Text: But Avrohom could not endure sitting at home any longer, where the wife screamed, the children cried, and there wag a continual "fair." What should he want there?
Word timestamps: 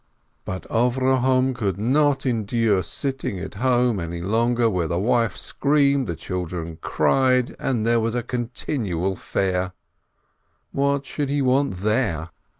But 0.45 0.63
Avrohom 0.69 1.53
could 1.53 1.77
not 1.77 2.25
endure 2.25 2.81
sitting 2.81 3.39
at 3.39 3.53
home 3.53 3.99
any 3.99 4.19
longer, 4.23 4.67
where 4.67 4.87
the 4.87 4.97
wife 4.97 5.37
screamed, 5.37 6.07
the 6.07 6.15
children 6.15 6.79
cried, 6.81 7.55
and 7.59 7.85
there 7.85 7.99
wag 7.99 8.15
a 8.15 8.23
continual 8.23 9.15
"fair." 9.15 9.73
What 10.71 11.05
should 11.05 11.29
he 11.29 11.43
want 11.43 11.81
there? 11.81 12.31